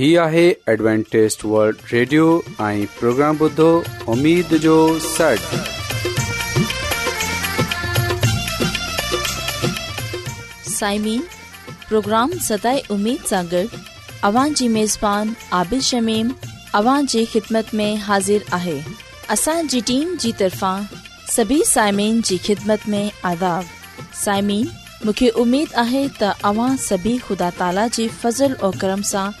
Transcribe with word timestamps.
هي 0.00 0.08
آهي 0.24 0.42
ॲಡ್وانٽيست 0.80 1.42
world 1.54 1.80
radio 1.92 2.26
۽ 2.66 2.84
programme 2.98 3.38
بدو 3.40 3.64
اميد 4.12 4.52
جو 4.60 4.76
سٽ 5.06 5.42
سائمين 10.76 11.20
پروگرام 11.88 12.30
ستاي 12.46 12.80
اميد 12.96 13.26
سان 13.32 13.50
گڏ 13.52 13.74
اوان 14.30 14.54
جي 14.60 14.68
ميزبان 14.78 15.34
عابد 15.58 15.84
شميم 15.90 16.32
اوان 16.80 17.10
جي 17.16 17.24
خدمت 17.34 17.74
۾ 17.82 17.90
حاضر 18.06 18.48
آهي 18.60 18.78
اسان 19.36 19.70
جي 19.74 19.82
ٽيم 19.92 20.16
جي 20.24 20.32
طرفان 20.42 20.88
سڀي 21.36 21.60
سائمين 21.74 22.24
جي 22.30 22.40
خدمت 22.48 22.88
۾ 22.96 23.02
آداب 23.34 23.76
سائمين 24.24 24.64
مونکي 25.04 25.30
اميد 25.44 25.78
آهي 25.86 26.02
ته 26.22 26.50
اوان 26.54 26.82
سڀي 26.88 27.14
خدا 27.28 27.52
تالا 27.62 27.86
جي 28.00 28.10
فضل 28.24 28.58
۽ 28.66 28.76
کرم 28.86 29.06
سان 29.14 29.40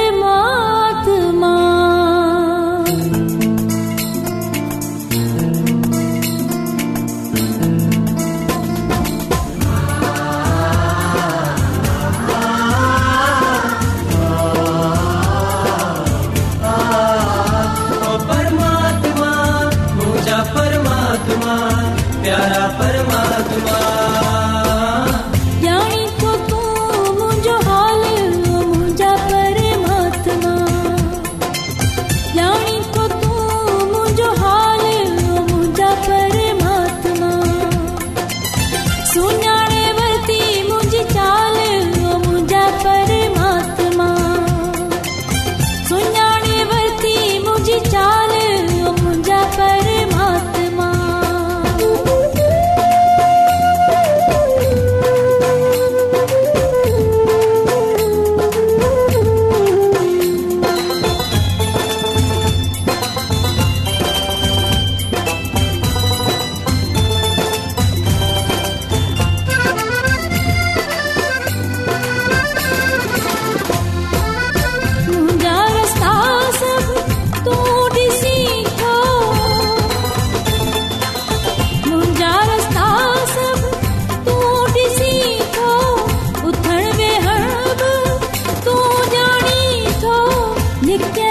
இருக்க 90.95 91.30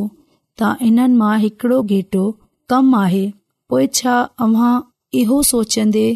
त 0.57 0.59
हिननि 0.81 1.13
मां 1.17 1.33
हिकड़ो 1.39 1.77
घेटो 1.93 2.23
कम 2.69 2.85
आहे 3.01 3.25
पोएं 3.69 3.87
छा 3.93 4.15
अव्हां 4.47 4.73
इहो 5.21 5.37
सोचंदे 5.51 6.07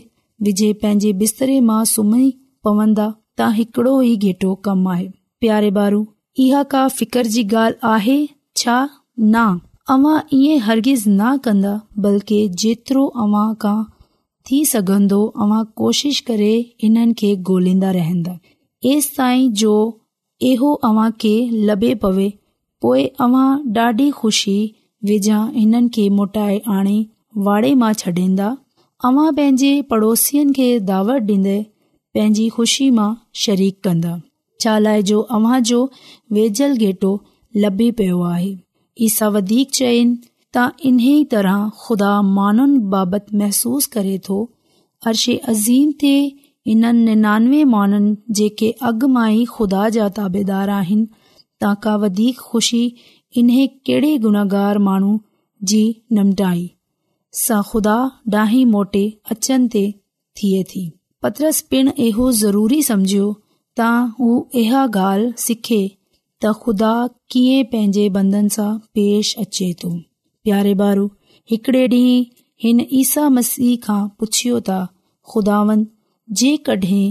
विझे 0.47 0.69
पंहिंजे 0.81 1.11
बिस्तरे 1.23 1.57
मां 1.71 1.81
सुम्ही 1.95 2.25
पवंदा 2.65 3.07
त 3.09 3.39
हिकड़ो 3.59 3.93
ई 4.01 4.13
गेटो 4.27 4.49
कम 4.69 4.79
आहे 4.95 5.07
प्यारे 5.41 5.69
बारू 5.79 6.01
इहा 6.45 6.61
का 6.75 6.83
फितर 6.99 7.23
जी 7.37 7.43
ॻाल्हि 7.55 7.79
आहे 7.95 8.17
छा 8.59 8.77
न 9.19 9.35
अव्हां 9.89 10.17
ईअं 10.37 10.59
हर्गिज़ 10.63 11.03
न 11.09 11.35
कन्दा 11.43 11.79
बल्कि 12.03 12.37
जेतिरो 12.61 13.05
अव्हां 13.23 13.53
खां 13.61 13.77
थी 14.49 14.63
सघंदो 14.65 15.21
अवां 15.43 15.63
कोशिश 15.81 16.19
करे 16.27 16.49
हिननि 16.83 17.13
खे 17.19 17.35
गोल्हंदा 17.49 17.91
रहंदा 17.99 18.37
ऐसि 18.91 19.15
ताईं 19.17 19.49
जो 19.61 19.71
इहो 20.49 20.73
अव्हांखे 20.89 21.33
लभे 21.69 21.93
पवे 22.03 22.29
पोइ 22.81 23.05
अव्हां 23.25 23.47
ॾाढी 23.77 24.09
खु़शी 24.19 24.55
वेझा 25.07 25.39
हिननि 25.55 25.89
खे 25.95 26.07
मोटाए 26.17 26.59
आणे 26.77 26.97
वाड़े 27.47 27.73
मां 27.83 27.91
छॾींदा 28.03 28.49
अवां 29.07 29.31
पंहिंजे 29.37 29.71
पड़ोसियुनि 29.89 30.53
खे 30.57 30.69
दावत 30.91 31.21
डि॒न्दे 31.29 31.57
पंहिंजी 32.15 32.47
खु़शी 32.55 32.89
मां 32.99 33.09
शरीक 33.45 33.79
कन्दा 33.83 34.13
शालो 34.63 35.19
अव्हां 35.35 35.61
जो 35.71 35.81
वेझल 36.35 36.77
घेटो 36.85 37.11
लभी 37.63 37.91
पियो 38.01 38.21
आहे 38.35 38.55
ईसा 39.05 39.27
वधीक 39.35 39.71
चयनि 39.79 40.15
त 40.55 40.61
इन्ही 40.89 41.15
तरह 41.33 41.67
खुदा 41.83 42.11
माननि 42.37 42.77
बाबति 42.93 43.37
महसूस 43.39 43.85
करे 43.95 44.17
थो 44.27 44.37
अर्शे 45.11 45.35
अज़ीम 45.53 45.91
ते 46.03 46.13
निनानवे 46.83 47.63
माननि 47.75 48.15
जेके 48.39 48.69
अॻु 48.89 49.07
मां 49.17 49.27
ई 49.33 49.43
खुदा 49.57 49.83
जा 49.97 50.07
ताबेदार 50.19 50.69
आहिनि 50.79 51.67
का 51.83 51.95
वधीक 52.05 52.39
खु़शी 52.49 52.81
इन्हे 53.41 53.67
कहिड़े 53.89 54.11
गुनाहगार 54.25 54.77
माण्हू 54.87 55.13
जी 55.71 55.81
निमटाई 56.17 56.65
सां 57.43 57.61
खुदा 57.69 57.97
डाही 58.35 58.63
मोटे 58.73 59.05
अचनि 59.35 59.67
ते 59.73 59.83
थिए 60.41 60.63
थी 60.73 60.83
पत्रस 61.25 61.61
पिण 61.73 61.91
इहो 62.07 62.31
ज़रूरी 62.43 62.81
सम्झियो 62.91 63.27
त 63.79 63.91
हू 64.19 64.29
इहा 64.63 64.85
ॻाल्हि 64.93 65.33
सिखे 65.45 65.81
त 66.43 66.53
ख़ुदा 66.63 66.89
कीअं 67.31 67.63
पंहिंजे 67.73 68.01
बंधन 68.15 68.47
सां 68.55 68.69
पेश 68.97 69.29
अचे 69.43 69.67
थो 69.83 69.89
प्यारे 70.47 70.73
ॿारु 70.87 71.05
हिकिड़े 71.51 71.79
ॾींहुं 71.93 72.33
हिन 72.65 72.81
ईसा 72.99 73.23
मसीह 73.37 73.77
खां 73.85 74.01
पुछियो 74.21 74.59
त 74.67 74.75
ख़ुदावन 75.33 75.81
जेकॾहिं 76.41 77.05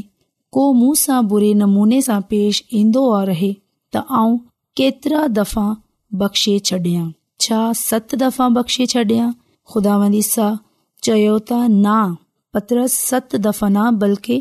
को 0.58 0.66
मूं 0.82 0.92
सां 1.04 1.18
बुरे 1.32 1.48
नमूने 1.62 1.98
सां 2.08 2.18
पेश 2.34 2.60
ईंदो 2.82 3.02
आहे 3.16 3.26
रहे 3.32 3.48
त 3.96 4.02
आऊं 4.20 4.36
केतिरा 4.80 5.22
दफ़ा 5.40 5.64
बख़्शे 6.22 6.54
छॾियां 6.70 7.06
छा 7.46 7.60
सत 7.80 8.14
दफ़ा 8.22 8.48
बख़्शे 8.58 8.86
छॾियां 8.94 9.26
ख़ुदावन 9.72 10.14
ईसा 10.22 10.46
चयो 11.08 11.32
त 11.38 11.74
ना 11.88 11.96
पत्रस 12.58 12.94
सत 13.10 13.34
दफ़ा 13.48 13.72
न 13.78 14.04
बल्कि 14.04 14.38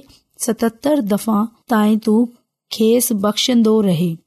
सतहतरि 0.50 1.08
दफ़ा 1.16 1.40
ताईं 1.76 1.98
तूं 2.10 2.20
खेसि 2.78 3.18
बख़्शंदो 3.28 3.74
रहे 3.90 4.12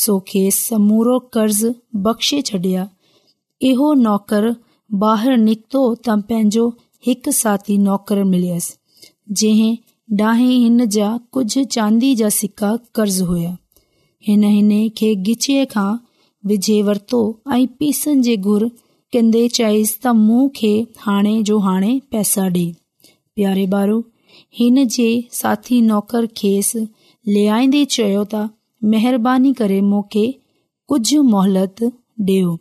सोखे 0.00 0.42
समूरो 0.56 1.18
कर्ज़ 1.34 1.64
बख़्शे 2.04 2.40
छडि॒या 2.50 2.84
इहो 3.70 3.88
नौकर 4.04 4.50
बीक्तो 5.02 5.82
त 5.94 6.16
पंहिंजो 6.30 6.62
हिकु 7.06 7.32
साथी 7.38 7.76
नौकर 7.88 8.22
मिलियसि 8.32 9.10
जंहिं 9.42 9.72
डांहि 10.20 10.48
हिन 10.62 10.86
जा 10.96 11.08
कुझ 11.36 11.58
चांदी 11.76 12.14
जा 12.22 12.28
सिका 12.38 12.70
कर्ज़ 12.98 13.22
हुया 13.32 13.52
हिन 14.28 14.88
खे 15.00 15.14
गिचे 15.28 15.58
खां 15.74 15.90
विझे 16.50 16.80
वर्तो 16.88 17.20
ऐ 17.56 17.64
पीसनि 17.82 18.22
जे 18.28 18.36
घुर 18.36 18.68
कन्न्न्न्न्न्न 19.12 19.56
चयसि 19.58 19.98
त 20.04 20.14
मु 20.24 20.42
खे 20.60 20.72
हाणे 21.04 21.34
जो 21.50 21.58
हाणे 21.68 21.92
पैसा 22.14 22.46
डे॒ 22.56 23.12
प्यारे 23.38 23.66
बारो 23.76 24.00
हिन 24.60 24.84
जे 24.98 25.08
साथी 25.42 25.80
नौकर 25.92 26.26
खेसि 26.42 26.80
लेइदे 27.36 27.84
चयो 27.96 28.24
त 28.34 28.44
मूंखे 28.90 30.22
कुझु 30.88 31.22
मोहलत 31.34 31.82
ॾियो 32.28 32.54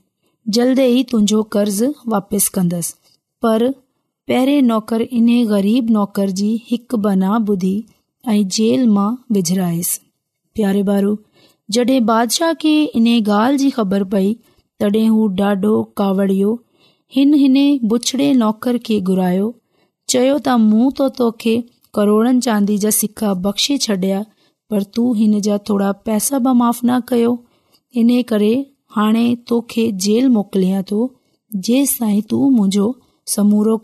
जल्द 0.58 0.80
ई 0.80 1.04
तुंहिंजो 1.12 1.42
कर्ज़ 1.56 1.84
वापसि 2.14 2.50
कंदसि 2.58 2.94
पर 3.46 3.66
पहिरें 4.32 4.62
नौकर 4.70 5.02
इन 5.20 5.28
ग़रीब 5.54 5.90
नौकर 5.98 6.30
जी 6.42 6.50
हिकु 6.70 6.98
बना 7.08 7.32
ॿुधी 7.54 7.74
ऐं 8.34 8.44
जेल 8.58 8.86
मां 8.98 9.10
विझिरायसि 9.38 10.00
प्यारे 10.60 10.84
बारू 10.92 11.18
जॾहिं 11.78 12.00
बादिशाह 12.12 12.54
खे 12.64 12.74
इन 13.00 13.08
ॻाल्हि 13.18 13.60
जी 13.64 13.70
ख़बर 13.80 14.04
पई 14.14 14.32
तॾहिं 14.84 15.08
हू 15.18 15.28
ॾाढो 15.48 15.74
कावड़ियो 16.02 16.54
हिन 17.18 17.36
बुछड़े 17.94 18.32
नौकर 18.44 18.78
खे 18.90 19.00
घुरायो 19.12 19.48
चयो 20.14 20.36
त 20.38 20.58
मूं 20.70 20.92
त 21.00 21.10
तोखे 21.22 21.56
करोड़नि 22.00 22.46
चांदी 22.50 22.78
जा 22.86 22.92
सिका 23.04 23.34
बख़्शे 23.48 23.78
छॾिया 23.88 24.24
पर 24.72 24.84
तूं 24.96 25.06
हिन 25.18 25.32
जा 25.46 25.56
थोरा 25.70 25.88
पैसा 26.10 26.40
माफ़ 26.48 26.78
न 26.86 26.98
कयो 27.10 27.32
हिन 27.96 28.12
करे 28.32 28.52
हाणे 28.98 29.24
तूं 29.52 30.20
मुंहिंजो 30.36 32.88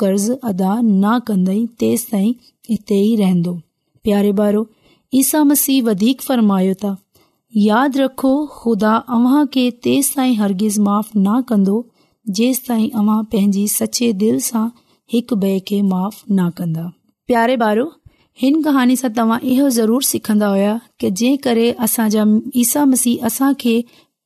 कर्ज़ 0.04 0.28
अदा 0.52 0.72
न 0.82 1.18
कंदई 1.30 1.64
तेसि 1.84 2.78
त्यारे 2.92 4.32
ॿारो 4.46 4.62
ईसा 5.24 5.42
मसीह 5.52 5.82
वधीक 5.90 6.26
फरमायो 6.30 6.78
त 6.84 6.94
यादि 7.66 8.04
रखो 8.06 8.32
ख़ुदा 8.56 8.94
हरगिज़ 9.12 10.82
माफ़ 10.88 11.12
न 11.18 11.38
कंदो 11.52 11.78
जेंसि 12.40 12.66
ताईं 12.70 13.12
पंहिंजी 13.36 14.10
दिलि 14.26 14.46
सां 14.52 14.66
हिकु 15.16 15.82
माफ़े 15.94 17.54
ॿारो 17.70 17.88
हिन 18.42 18.62
कहानी 18.64 18.96
सां 18.96 19.10
तव्हां 19.18 19.38
इहो 19.52 19.70
ज़रूर 19.78 20.04
सिखन्दा 20.10 20.48
हुया 20.48 20.74
की 21.00 21.10
जंहिं 21.12 21.38
करे 21.46 21.68
असांजा 21.86 22.24
ईसा 22.64 22.84
मसीह 22.92 23.26
असां 23.28 23.52
खे 23.62 23.76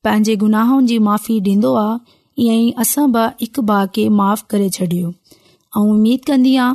पंहिंजे 0.03 0.35
गुनाहनि 0.43 0.87
जी 0.87 0.97
माफ़ी 1.07 1.39
ॾींदो 1.47 1.73
आहे 1.83 2.43
ईअं 2.43 2.53
ई 2.67 2.71
असां 2.83 3.05
बा 3.15 3.23
हिक 3.41 3.59
भाउ 3.69 3.85
खे 3.95 4.07
माफ़ 4.21 4.43
करे 4.51 4.69
छॾियो 4.77 5.09
ऐं 5.77 5.87
उमीद 5.95 6.21
कंदी 6.27 6.55
आहियां 6.55 6.69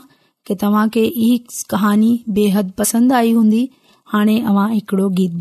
की 0.46 0.52
तव्हां 0.62 0.86
खे 0.94 1.04
इहा 1.24 1.64
कहानी 1.70 2.12
बेहद 2.38 2.70
पसंदि 2.78 3.14
आई 3.20 3.32
हूंदी 3.38 3.64
हाणे 4.12 4.38
अव्हां 4.52 4.68
हिकिड़ो 4.74 5.08
गीत 5.20 5.40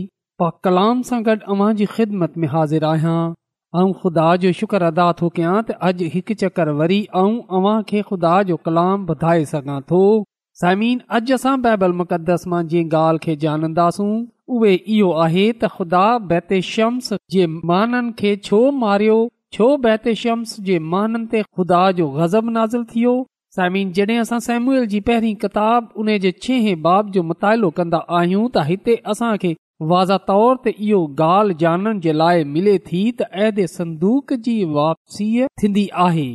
पा 0.43 0.49
कलाम 0.67 1.01
सां 1.09 1.19
गॾु 1.29 1.35
अव्हां 1.55 1.71
जी 1.81 1.87
ख़िदमत 1.95 2.37
में 2.43 2.47
हाज़िर 2.53 2.85
आहियां 2.91 3.17
ऐं 3.83 3.91
ख़ुदा 4.03 4.25
जो 4.45 4.53
शुक्र 4.61 4.87
अदा 4.93 5.09
थो 5.21 5.29
कयां 5.39 5.57
त 5.71 5.75
अॼु 5.89 6.07
हिकु 6.15 6.37
चकर 6.45 6.71
वरी 6.83 7.01
ख़ुदा 8.11 8.31
जो 8.53 8.57
कलाम 8.69 9.05
ॿुधाए 9.17 9.45
सघां 9.55 9.77
थो 9.93 10.01
समिन 10.65 11.03
अॼु 11.19 11.35
असां 11.39 11.55
बैबल 11.69 11.97
मुक़दस 12.03 12.47
मां 12.53 12.61
जंहिं 12.71 12.89
ॻाल्हि 13.01 13.25
खे 13.27 13.35
ॼाणंदासूं 13.47 14.11
उहे 14.57 14.73
इहो 14.95 15.11
आहे 15.27 15.45
त 15.57 15.71
ख़ुदा 15.75 16.05
बैते 16.31 16.63
शम्स 16.73 17.13
जे 17.37 17.51
माननि 17.73 18.15
खे 18.23 18.33
छो 18.49 18.63
मारियो 18.87 19.19
छो 19.59 19.69
बहतिशम्स 19.85 20.57
जे 20.71 20.79
माननि 20.95 21.29
ते 21.35 21.45
ख़ुदा 21.47 21.83
जो 22.01 22.05
गज़ब 22.17 22.51
नाज़िल 22.57 22.83
नाज़ियो 22.89 23.15
साइमिन 23.57 23.91
जॾहिं 23.93 24.19
असां 24.23 24.39
सैम्युअल 24.41 24.85
जी 24.91 24.99
पहिरीं 25.07 25.35
किताब 25.45 25.89
उन 26.03 26.09
जे 26.25 26.31
छह 26.43 26.67
बाब 26.83 27.09
जो 27.17 27.23
मुतालो 27.31 27.69
कन्दा 27.79 27.99
आहियूं 28.19 28.43
त 28.57 28.63
हिते 28.69 28.95
असांखे 29.15 29.49
वाज़ 29.93 30.13
तौर 30.29 30.59
ते 30.67 30.71
इहो 30.87 30.99
ॻाल्हि 31.25 31.55
ॼाणण 31.63 32.01
जे 32.05 32.13
लाइ 32.19 32.45
मिले 32.57 32.75
थी 32.91 33.01
त 33.21 33.27
अददे 33.47 33.65
संदूक 33.73 34.35
जी 34.45 34.53
वापसीअ 34.77 35.49
थींदी 35.63 35.83
आहे 36.05 36.27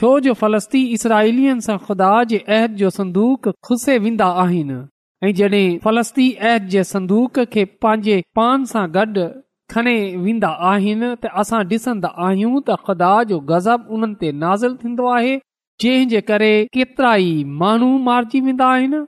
छो 0.00 0.10
जो 0.26 0.34
फ़लस्ती 0.42 0.82
इसराइलियुनि 0.98 1.64
सां 1.66 1.76
ख़ुदा 1.86 2.10
जे 2.34 2.40
अहद 2.58 2.76
जो 2.82 2.90
संदूक 2.98 3.48
खुसे 3.70 3.96
वेंदा 4.04 4.28
आहिनि 4.42 4.76
ऐं 5.30 5.78
फ़लस्ती 5.86 6.26
अहद 6.44 6.68
जे 6.76 6.84
संदूक 6.92 7.40
खे 7.56 7.64
पंहिंजे 7.86 8.20
पान 8.40 8.64
सां 8.74 8.84
गॾु 8.98 9.26
खणे 9.74 9.96
वेंदा 10.28 10.52
आहिनि 10.74 11.10
त 11.26 11.34
असां 11.44 11.64
आहियूं 12.28 12.54
त 12.60 12.78
ख़ुदा 12.86 13.10
जो 13.32 13.40
गज़ब 13.52 13.92
उन 14.00 14.14
ते 14.24 14.32
नाज़िल 14.44 14.76
थींदो 14.84 15.10
आहे 15.16 15.34
जंहिंजे 15.82 16.20
करे 16.30 16.50
केतिरा 16.74 17.12
ई 17.16 17.30
माण्हू 17.60 17.88
मारिजी 18.08 18.40
वेंदा 18.46 18.64
आहिनि 18.66 18.98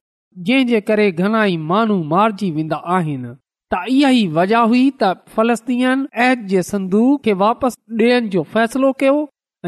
जंहिंजे 0.47 0.81
करे 0.89 1.05
مانو 1.19 1.57
माण्हू 1.73 1.97
मारिजी 2.15 2.51
वेंदा 2.57 2.81
आहिनि 2.97 3.31
त 3.73 3.83
इहा 3.93 4.09
ई 4.11 4.27
वजह 4.39 4.73
हुई 4.73 4.83
त 5.03 5.11
फ़लस्तीनीअ 5.37 6.33
जे 6.55 6.63
संदू 6.71 7.03
खे 7.27 7.33
वापसि 7.43 8.03
ॾियण 8.03 8.29
जो 8.35 8.43
फ़ैसिलो 8.55 8.91
कयो 9.03 9.15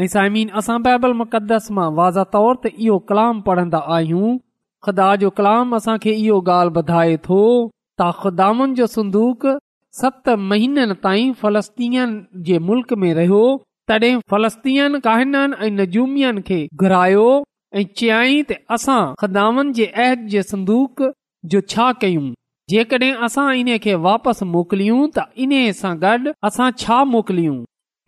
ऐं 0.03 0.07
साइमीन 0.15 0.49
असां 0.61 0.77
बाइबल 0.87 1.13
मुक़द्दस 1.21 1.67
मां 1.79 1.87
वाज़ 2.01 2.19
तौर 2.35 2.59
ते 2.65 2.69
इहो 2.83 2.97
कलाम 3.11 3.41
पढ़ंदा 3.47 3.79
आहियूं 3.95 4.29
ख़ुदा 4.87 5.07
जो 5.23 5.29
कलाम 5.39 5.75
असांखे 5.81 6.13
इहो 6.25 6.37
ॻाल्हि 6.57 6.79
ॿुधाए 6.83 7.17
थो 7.29 7.41
त 8.01 8.11
ख़ुदानि 8.23 8.73
जो 8.81 8.87
संदूक 8.97 9.47
सत 10.03 10.33
महीननि 10.51 10.99
ताईं 11.07 11.33
फ़लस्तीनीअ 11.43 12.07
जे 12.51 12.59
मुल्क 12.71 12.93
में 13.03 13.09
रहियो 13.21 13.41
तॾहिं 13.89 14.17
फलस्तीन 14.31 14.97
काहिननि 15.05 15.55
ऐं 15.65 15.69
नज़ूमियन 15.77 16.39
खे 16.47 16.57
घुरायो 16.81 17.23
ऐं 17.79 17.83
चयई 18.01 18.35
त 18.49 18.57
असां 18.77 18.97
ख़दान 19.21 19.71
जे 19.79 19.85
अहद 20.03 20.27
जे 20.33 20.41
संदूक 20.49 21.03
जो 21.53 21.61
छा 21.73 21.87
कयूं 22.03 22.27
जेकॾहिं 22.73 23.09
असां 23.29 23.47
इन्हे 23.63 23.77
खे 23.87 23.95
वापसि 24.05 24.45
मोकिलियूं 24.57 24.99
त 25.17 25.25
इन्हे 25.45 25.61
सां 25.81 25.93
गॾु 26.05 26.33
असां 26.51 26.69
छा 26.83 26.99
मोकिलियूं 27.15 27.57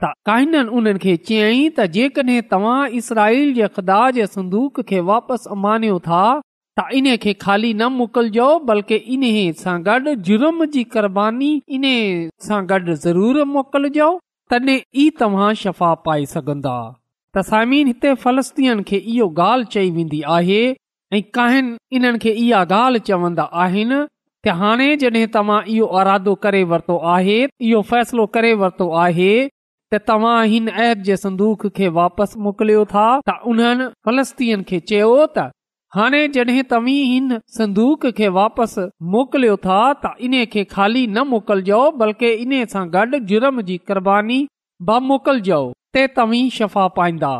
त 0.04 0.12
काहिननि 0.32 0.72
उन्हनि 0.82 1.02
खे 1.08 1.16
चयई 1.34 1.60
त 1.80 1.88
जेकॾहिं 2.00 2.40
तव्हां 2.56 2.78
इसराइल 3.02 3.54
जे 3.60 3.72
ख़ुदा 3.78 4.02
जे 4.22 4.30
संदूक 4.38 4.82
खे 4.94 5.02
वापसि 5.12 5.60
मानियो 5.68 5.98
था 6.10 6.22
त 6.80 6.88
इन 7.02 7.14
खे 7.26 7.34
खाली 7.46 7.74
न 7.78 7.92
मोकिलजो 8.00 8.52
बल्कि 8.72 9.02
इन्हे 9.18 9.46
सां 9.68 9.76
गॾु 9.90 10.16
जुर्म 10.30 10.66
जी 10.78 10.86
क़ुर्बानी 10.96 11.52
इन 11.80 11.92
सां 12.50 12.62
गॾु 12.74 12.98
ज़रूरु 13.08 13.48
मोकिलजो 13.58 14.18
तॾहिं 14.51 14.79
ई 15.01 15.10
तव्हां 15.20 15.53
शफ़ा 15.60 15.89
पाए 16.05 16.24
सघंदा 16.29 16.72
त 17.36 17.43
साइमीन 17.50 17.88
हिते 17.91 18.13
फ़लस्तीन 18.24 18.81
खे 18.89 18.98
इहो 19.12 19.27
ॻाल्हि 19.43 19.70
चई 19.75 19.91
वेंदी 19.98 20.20
आहे 20.38 20.58
ऐं 21.17 21.22
कहिन 21.38 21.67
इन्हनि 22.00 22.20
खे 22.25 22.31
इहा 22.41 22.63
ॻाल्हि 22.77 23.00
चवंदा 23.12 23.46
आहिनि 23.65 24.00
कि 24.48 24.55
हाणे 24.63 24.89
जॾहिं 25.03 25.27
तव्हां 25.36 25.62
इहो 25.75 25.88
इरादो 26.01 26.34
करे 26.48 26.63
वरितो 26.74 26.98
आहे 27.13 27.39
इहो 27.70 27.81
फ़ैसिलो 27.91 28.25
करे 28.36 28.51
वरितो 28.63 28.89
आहे 29.05 29.29
त 29.93 30.01
तव्हां 30.12 30.36
हिन 30.55 30.67
अह 30.75 30.93
जे 31.10 31.17
संदूक 31.24 31.65
खे 31.79 31.93
वापसि 32.01 32.39
मोकिलियो 32.50 32.84
था 32.96 33.08
त 33.29 33.39
उन्हनि 33.53 33.89
फलस्तीयुनि 34.10 34.70
खे 34.74 34.79
चयो 34.93 35.12
त 35.38 35.51
हाणे 35.95 36.27
जॾहिं 36.36 36.62
तव्हीं 36.71 37.01
हिन 37.05 37.33
संदूक 37.57 38.05
खे 38.17 38.27
वापसि 38.38 38.81
मोकिलियो 39.13 39.55
था 39.65 39.79
त 40.03 40.07
इन्हे 40.27 40.45
खे 40.51 40.63
खाली 40.74 41.05
न 41.15 41.24
मोकिलिजो 41.31 41.79
बल्कि 42.01 42.29
इन 42.43 42.53
सां 42.74 42.83
गॾु 42.93 43.17
जुर्म 43.31 43.60
जी 43.69 43.75
क़ुर्बानी 43.88 44.38
भा 44.89 45.00
मोकिलजो 45.07 45.60
ते 45.98 46.05
तवी 46.19 46.39
शफ़ा 46.57 46.86
पाईंदा 47.00 47.31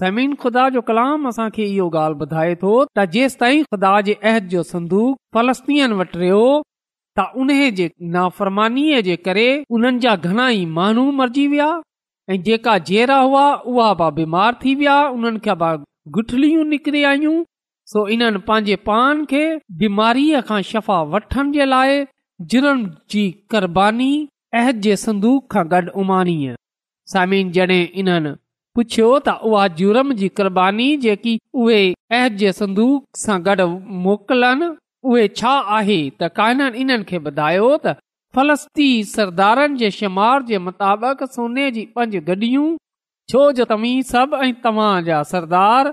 समीन 0.00 0.34
खुदा 0.44 0.68
जो 0.76 0.80
कलाम 0.90 1.26
असांखे 1.30 1.64
इहो 1.72 1.88
ॻाल्हि 1.96 2.18
ॿुधाए 2.28 2.54
थो 2.62 2.74
त 2.98 3.06
जेसि 3.16 3.36
ताईं 3.40 3.62
ख़ुदा 3.74 3.90
जे 4.10 4.14
अहद 4.34 4.46
जो 4.54 4.62
संदूक 4.70 5.16
फलस्तीन 5.34 5.96
वटि 6.02 6.18
रहियो 6.22 6.44
त 7.18 7.26
उन 7.44 7.52
जे 7.80 7.88
नाफ़रमानी 8.18 8.86
जे 9.08 9.16
करे 9.28 9.48
उन्हनि 9.80 10.04
जा 10.06 10.14
घणा 10.30 10.46
ई 10.60 10.64
माण्हू 10.78 11.06
मरिजी 11.22 11.46
विया 11.56 11.68
ऐं 12.34 12.40
जेका 12.50 12.78
जहिड़ा 12.92 13.18
हुआ 13.24 13.44
उहा 13.74 14.10
बीमार 14.22 14.58
थी 14.64 14.74
विया 14.84 14.96
उन्हनि 15.18 15.44
खां 15.50 15.58
ब 15.66 15.74
गुठलियूं 16.18 16.64
निकिरी 16.74 17.02
आयूं 17.12 17.36
सो 17.90 18.06
इन्हनि 18.12 18.38
पंहिंजे 18.46 18.76
पान 18.88 19.18
खे 19.30 19.40
बीमारीअ 19.80 20.38
खां 20.46 20.56
शफ़ाबानीक 20.68 21.26
सां 33.24 33.38
गॾु 33.48 33.66
मोकिलनि 34.06 34.70
उहे 35.10 35.28
छा 35.40 35.52
आहे 35.76 36.00
त 36.22 36.30
काननि 36.40 36.80
इन्हनि 36.86 37.08
खे 37.12 37.20
ॿुधायो 37.32 37.68
त 37.84 37.94
फलस्ती 38.38 38.88
सरदारनि 39.14 39.78
जे 39.84 39.90
शुमार 40.00 40.42
जे 40.50 40.58
मुताबिक़ 40.68 41.22
सोने 41.38 41.68
जी 41.78 41.86
पंज 41.98 42.16
गॾियूं 42.30 42.66
छो 43.32 43.44
जो 43.60 43.64
तव्हीं 43.74 43.94
सभु 44.14 44.42
ऐं 44.48 44.50
तव्हां 44.66 44.92
जा 45.10 45.22
सरदार 45.34 45.92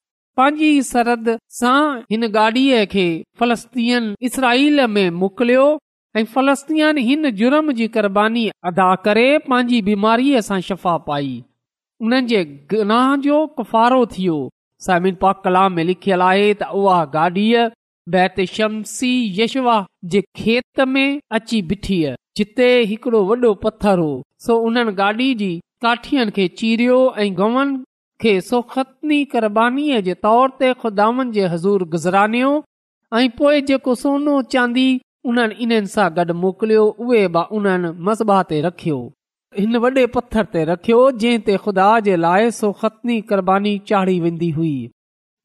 पंहिंजी 0.41 0.81
सरद 0.85 1.27
सां 1.55 1.81
हिन 2.11 2.27
गाॾीअ 2.35 2.77
खे 2.91 3.01
फलस्तीन 3.41 4.03
इसराईल 4.27 4.81
में 4.93 5.09
मोकिलियो 5.23 5.65
ऐं 6.19 6.23
फलस्तीयन 6.31 6.97
हिन 7.09 7.29
क़ुरबानीी 7.95 9.81
बीमारीअ 9.89 10.41
सां 10.47 10.59
शफ़ा 10.69 10.95
पाई 11.09 11.29
हुन 12.05 12.25
जे 12.31 12.41
गनाह 12.71 13.15
जो 13.25 13.37
कफ़ारो 13.59 13.99
थियो 14.15 14.39
कलाम 15.43 15.77
लिखियल 15.91 16.21
आहे 16.29 16.49
त 16.55 16.71
उहा 16.81 16.97
गाॾीअ 17.17 18.47
शमसी 18.55 19.13
यशवा 19.41 19.77
जे 20.15 20.21
खेत 20.41 20.87
में 20.95 21.07
अची 21.39 21.61
बीठी 21.73 22.01
जिते 22.41 22.71
हिकड़ो 22.93 23.23
वॾो 23.31 23.53
पथर 23.67 24.03
हो 24.07 24.11
सो 24.47 24.57
उन 24.71 24.83
गाॾी 25.03 25.33
जी 25.45 25.51
काठीअ 25.87 26.29
खे 26.39 26.47
चीरियो 26.63 26.99
ऐं 27.25 27.29
गवनि 27.43 27.77
खे 28.21 28.33
सोखतनी 28.47 29.23
क़बानीअ 29.31 29.99
जे 30.07 30.13
तौर 30.25 30.49
ते 30.59 30.71
खुदावनि 30.81 31.31
जे 31.37 31.45
हज़ूर 31.53 31.85
गुज़रानियो 31.95 32.49
ऐं 33.19 33.29
पोए 33.37 33.61
जेको 33.69 33.93
सोनो 34.01 34.35
चांदी 34.55 34.83
उन्हनि 35.31 35.55
इन्हनि 35.65 35.89
सां 35.93 36.05
गॾु 36.19 36.35
मोकिलियो 36.43 36.83
उहे 37.05 37.23
बि 37.37 37.43
उन्हनि 37.59 37.91
मसबाह 38.09 38.43
ते 38.53 38.59
रखियो 38.67 38.99
हिन 39.61 39.75
वॾे 39.85 40.03
पथर 40.17 40.45
ते 40.53 40.65
रखियो 40.71 40.99
जंहिं 41.23 41.41
ते 41.49 41.57
खुदा 41.65 41.87
जे 42.09 42.15
लाइ 42.25 42.51
सोखतनी 42.61 43.17
क़बानी 43.31 43.73
चाढ़ी 43.91 44.19
वेंदी 44.27 44.51
हुई 44.59 44.73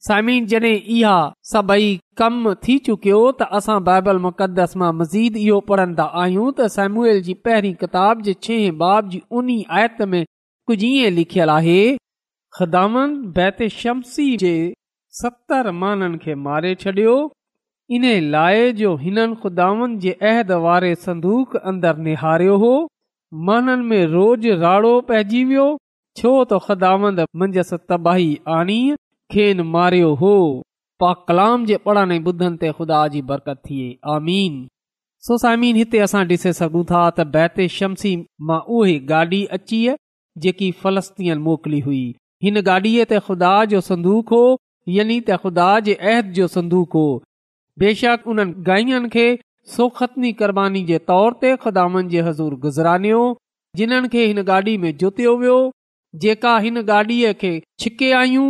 समीन 0.09 0.47
जड॒हिं 0.53 0.77
इहा 0.99 1.17
सभई 1.53 1.89
कम 2.21 2.41
थी 2.67 2.79
चुकियो 2.89 3.21
त 3.41 3.49
असां 3.61 3.79
बाइबल 3.91 4.21
मुक़दस 4.31 4.81
मां 4.83 4.93
मज़ीद 5.03 5.41
इहो 5.49 5.59
पढ़न्दा 5.73 6.09
आहियूं 6.23 6.51
त 6.57 6.71
सैम्युएल 6.81 7.23
जी 7.29 7.35
पहिरीं 7.49 7.75
किताब 7.85 8.27
जे 8.29 8.37
छह 8.49 8.69
बाब 8.85 9.13
जी 9.17 9.23
उन 9.41 9.55
आयत 9.81 10.03
में 10.15 10.23
कुझु 10.69 10.87
ईअं 10.93 11.17
लिखियलु 11.19 11.57
आहे 11.61 11.81
ख़दामंद 12.59 13.25
बैति 13.37 13.69
शमसी 13.69 14.25
जे 14.43 14.53
सतरि 15.21 15.71
माननि 15.81 16.19
खे 16.23 16.35
मारे 16.45 16.75
छडि॒यो 16.83 17.17
इन 17.97 18.05
लाए 18.35 18.63
जो 18.79 18.95
हिननि 19.03 19.35
खुदा 19.43 19.69
संदूक 21.07 21.57
अंदरि 21.57 22.03
निहारियो 22.05 22.57
हो 22.65 22.71
माननि 23.49 23.85
में 23.91 24.07
रोज़ 24.15 24.47
रो 24.87 24.95
पइजी 25.11 25.45
वियो 25.53 25.67
छो 26.21 26.33
त 26.53 26.59
ख़ुदांदी 26.67 28.27
आणीअ 28.59 28.97
खे 29.33 29.53
मारियो 29.77 30.13
हो 30.25 30.35
पा 31.01 31.13
कलाम 31.29 31.67
जे 31.71 31.77
पढ़ाणे 31.87 32.19
ॿुधनि 32.29 32.57
ते 32.67 32.71
ख़ुदा 32.83 33.07
जी 33.15 33.23
बरकत 33.31 33.61
थिए 33.69 33.91
आमीन 34.19 34.57
सोसाइमीन 35.31 35.77
हिते 35.85 35.99
असां 36.11 36.25
ॾिसे 36.37 36.53
सघूं 36.65 36.85
था 36.93 37.09
त 37.19 37.27
बैति 37.39 37.69
शमसी 37.81 38.15
मां 38.51 38.59
उहे 38.79 38.99
गाॾी 39.17 39.45
अची 39.59 39.83
जेकी 40.47 40.71
फलस्तीय 40.85 41.35
मोकिली 41.49 41.79
हुई 41.89 42.05
हिन 42.45 42.61
गाॾीअ 42.69 43.05
ते 43.11 43.19
ख़ुदा 43.27 43.51
जो 43.73 43.81
संदूक 43.89 44.31
हो 44.37 44.41
यानी 44.97 45.15
त 45.21 45.37
ख़ुदा 45.43 45.67
जे 45.89 45.93
अहद 46.09 46.33
जो 46.39 46.47
संदूक 46.55 46.95
हो 46.99 47.05
बेशक 47.83 48.27
उन्हनि 48.33 48.53
गाईअनि 48.69 49.09
खे 49.15 49.23
सोखतनी 49.77 50.33
क़ुर्बानी 50.41 50.83
जे 50.91 50.99
तौर 51.11 51.39
ते 51.45 51.53
खुदानि 51.63 52.03
जे 52.15 52.21
हज़ूर 52.27 52.55
गुज़रानियो 52.67 53.23
जिन्हनि 53.81 54.09
खे 54.17 54.27
हिन 54.27 54.43
गाॾी 54.51 54.77
में 54.83 54.91
जुतियो 55.05 55.33
वियो 55.45 55.57
जेका 56.25 56.53
हिन 56.67 56.81
गाॾीअ 56.91 57.33
खे 57.45 57.53
छिके 57.85 58.11
आयूं 58.23 58.47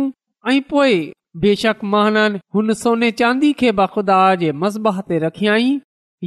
ऐं 0.53 0.59
पोए 0.73 0.97
बेशक 1.45 1.85
महाननि 1.93 2.39
हुन 2.57 2.73
सोने 2.83 3.11
चांदी 3.21 3.51
खे 3.61 3.71
बख़ुदा 3.79 4.17
ख़ुदा 4.19 4.43
जे 4.43 4.51
मसबह 4.65 4.99
ते 5.09 5.19
रखियई 5.27 5.69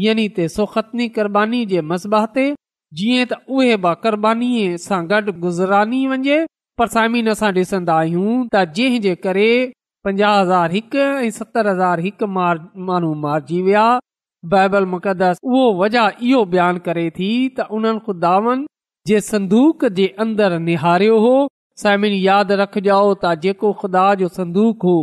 यानी 0.07 0.27
त 0.29 0.49
सोखतनी 0.57 1.09
क़बानी 1.19 1.63
जे 1.75 1.81
मसबह 1.93 2.25
ते 2.39 2.47
जीअं 3.03 3.29
त 3.33 3.41
उहे 3.61 3.77
बाक़बानी 3.89 4.51
सां 4.89 5.03
गॾु 5.15 5.37
गुज़रानी 5.47 6.03
वञे 6.15 6.41
पर 6.81 6.89
साइमिन 6.93 7.27
असां 7.31 7.49
डि॒संदा 7.57 7.95
आहियूं 8.03 8.35
त 8.53 8.61
जंहिं 8.77 9.01
जे 9.07 9.11
करे 9.25 9.49
पंजाह 10.09 10.31
हज़ार 10.41 10.73
हिकु 10.77 11.01
ऐं 11.25 11.33
सतरि 11.39 11.69
हज़ार 11.71 12.01
हिकु 12.05 12.27
माण्हू 12.37 13.11
मारिजी 13.25 13.59
विया 13.67 13.83
बाइबल 14.55 14.87
मुक़दस 14.93 15.43
उहो 15.51 15.65
वजह 15.81 16.23
इहो 16.29 16.39
बयान 16.55 16.79
करे 16.87 17.05
थी 17.19 17.29
त 17.59 17.67
उन्हनि 17.79 18.01
खुदा 18.07 18.39
जे 19.99 20.07
अंदरि 20.27 20.61
निहारियो 20.71 21.19
हो 21.27 21.35
साइमिन 21.85 22.17
यादि 22.23 22.59
रखजो 22.63 22.97
त 23.09 23.35
जेको 23.45 23.73
खुदा 23.83 24.07
जो 24.23 24.31
संदूक 24.39 24.89
हो 24.91 24.97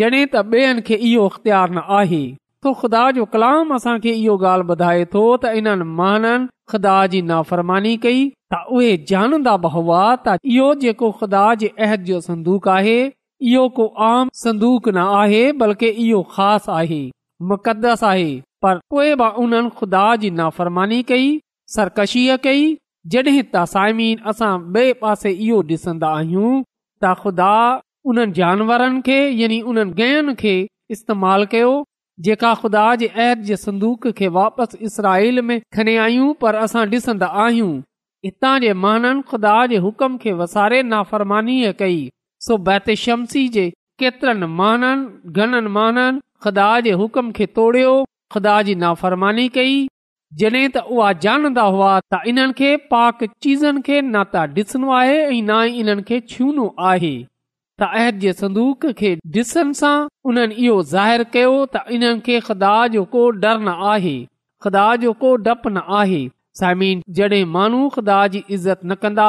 त 0.00 0.92
इहो 0.96 1.26
अख़्तियार 1.26 1.70
न 1.76 1.84
आहे 2.00 2.22
त 2.64 2.72
ख़ुदा 2.80 3.02
जो 3.20 3.24
कलाम 3.34 3.74
असांखे 3.76 4.12
इहो 4.24 4.36
ॻाल्हि 4.54 4.66
ॿुधाए 4.76 5.04
थो 5.12 5.22
त 5.42 5.52
इन्हनि 5.60 5.86
महाननि 6.00 6.46
ख़ुदा 6.72 6.96
जी 7.14 7.22
नाफ़रमानी 7.32 7.94
कई 8.08 8.24
त 8.54 8.60
उहे 8.80 8.90
जानंदा 9.12 9.56
बहवा 9.68 10.02
इहो 10.34 10.68
जेको 10.86 11.12
ख़ुदा 11.22 11.44
जे 11.64 11.70
अहद 11.88 12.10
जो 12.12 12.20
संदूक 12.28 12.68
आहे 12.78 12.98
इहो 13.46 13.68
को 13.76 13.86
आम 14.04 14.28
संदूक 14.34 14.88
न 14.88 14.96
आहे 15.16 15.42
बल्कि 15.62 15.86
इहो 15.88 16.22
ख़ासि 16.30 16.70
आहे 16.72 17.02
मुक़दस 17.50 18.02
आहे 18.04 18.30
पर 18.62 18.78
पोइ 18.90 19.14
बि 19.20 19.28
उन्हनि 19.42 19.68
ख़ुदा 19.78 20.04
जी 20.22 20.30
नाफ़रमानी 20.38 21.02
कई 21.10 21.28
सरकशी 21.74 22.24
कई 22.46 22.64
जॾहिं 23.14 23.42
त 23.42 23.62
साइमीन 23.74 24.24
असां 24.32 24.50
ॿिए 24.76 24.92
पासे 25.02 25.30
इहो 25.34 25.60
ॾिसंदा 25.72 26.08
आहियूं 26.20 26.50
त 26.54 27.14
ख़ुदा 27.22 27.52
उन्हनि 28.12 28.34
जानवरनि 28.40 29.00
खे 29.10 29.18
यानी 29.42 29.60
उन्हनि 29.72 29.94
गहनि 30.02 30.34
खे 30.42 30.56
इस्तेमाल 30.96 31.44
कयो 31.54 31.70
जेका 32.26 32.52
ख़ुदा 32.62 32.82
जे 33.00 33.06
अहद 33.14 33.46
जे 33.50 33.56
संदूक 33.68 34.08
खे 34.20 34.28
वापसि 34.38 34.80
इसराईल 34.90 35.40
में 35.50 35.56
खणे 35.78 35.96
आयूं 36.10 36.32
पर 36.44 36.54
असां 36.66 36.86
ॾिसंदा 36.98 37.26
आहियूं 37.46 37.72
हितां 38.30 38.54
जे 38.66 38.72
महाननि 38.84 39.24
ख़ुदा 39.32 39.56
जे 39.72 39.76
हुकम 39.86 40.16
खे 40.26 40.32
वसारे 40.44 40.82
नाफ़रमानी 40.92 41.58
कई 41.84 42.00
बैत 42.66 42.90
शमसी 43.04 43.46
जे 43.54 43.62
केतिरनि 43.98 44.46
माननि 44.60 45.30
घणनि 45.32 45.68
महाननि 45.76 46.20
ख़ुदा 46.42 46.68
जे 46.80 46.90
हुकम 47.00 47.30
खे 47.36 47.46
तोड़ियो 47.56 47.92
ख़ुदा 48.32 48.60
जी 48.66 48.74
नाफ़रमानी 48.82 49.48
कई 49.56 49.78
जॾहिं 50.40 50.68
त 50.68 50.76
उहे 50.94 51.14
जानंदा 51.24 51.62
हुआ 51.76 51.90
त 52.12 52.20
इन्हनि 52.32 52.52
खे 52.60 52.70
पाक 52.92 53.24
चीज़न 53.46 53.80
खे 53.88 54.00
न 54.02 54.22
त 54.34 54.44
डि॒सनो 54.58 54.90
आहे 55.00 55.16
ऐं 55.24 55.40
न 55.42 55.58
ई 55.70 55.80
इन्हनि 55.84 56.02
खे 56.10 56.20
छुनो 56.34 56.66
आहे 56.90 57.12
त 57.24 57.88
अहद 58.00 58.20
जे 58.26 58.32
संदूक 58.42 58.86
खे 59.00 59.14
ॾिसण 59.38 59.72
सां 59.80 59.96
उन्हनि 60.32 60.54
इहो 60.66 60.76
ज़ाहिरु 60.92 61.24
कयो 61.38 61.52
त 61.72 61.96
इन्हनि 61.98 62.20
खे 62.28 62.38
ख़ुदा 62.50 62.74
जो 62.96 63.04
को 63.16 63.26
डर 63.46 63.58
न 63.68 63.76
आहे 63.94 64.16
ख़ुदा 64.66 64.86
जो 65.06 65.12
को 65.24 65.34
डपु 65.48 65.74
न 65.76 65.84
आहे 66.02 66.22
साइमिन 66.62 67.02
जडे॒ 67.20 67.44
माण्हू 67.58 67.82
ख़ुदा 67.98 68.20
जी 68.36 68.44
इज़त 68.58 68.86
न 68.92 68.94
कंदा 69.06 69.28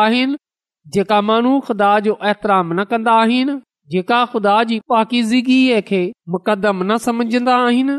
जेका 0.93 1.21
माण्हू 1.21 1.60
ख़ुदा 1.65 1.89
जो 2.06 2.13
احترام 2.28 2.71
न 2.73 2.84
कंदा 2.91 3.12
आहिनि 3.23 3.56
जेका 3.95 4.19
ख़ुदा 4.32 4.54
जी 4.69 4.80
पाकीज़िगीअ 4.93 5.82
खे 5.89 5.99
मुक़दम 6.36 6.82
न 6.84 6.97
समझंदा 7.06 7.58
आहिनि 7.65 7.97